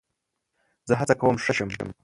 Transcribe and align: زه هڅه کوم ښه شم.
زه 0.87 0.93
هڅه 0.99 1.13
کوم 1.21 1.35
ښه 1.43 1.53
شم. 1.57 1.69